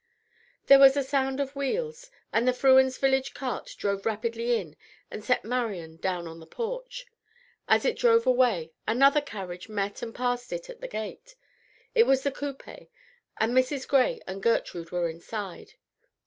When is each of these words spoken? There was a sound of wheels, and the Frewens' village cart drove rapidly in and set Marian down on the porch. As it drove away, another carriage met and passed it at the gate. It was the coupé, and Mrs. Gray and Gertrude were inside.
There 0.65 0.79
was 0.79 0.97
a 0.97 1.03
sound 1.03 1.39
of 1.39 1.55
wheels, 1.55 2.09
and 2.33 2.47
the 2.47 2.53
Frewens' 2.53 2.97
village 2.97 3.35
cart 3.35 3.75
drove 3.77 4.03
rapidly 4.03 4.55
in 4.55 4.75
and 5.11 5.23
set 5.23 5.45
Marian 5.45 5.97
down 5.97 6.27
on 6.27 6.39
the 6.39 6.47
porch. 6.47 7.05
As 7.67 7.85
it 7.85 7.99
drove 7.99 8.25
away, 8.25 8.71
another 8.87 9.21
carriage 9.21 9.69
met 9.69 10.01
and 10.01 10.15
passed 10.15 10.51
it 10.51 10.71
at 10.71 10.81
the 10.81 10.87
gate. 10.87 11.35
It 11.93 12.07
was 12.07 12.23
the 12.23 12.31
coupé, 12.31 12.89
and 13.37 13.53
Mrs. 13.53 13.87
Gray 13.87 14.19
and 14.25 14.41
Gertrude 14.41 14.89
were 14.89 15.07
inside. 15.07 15.75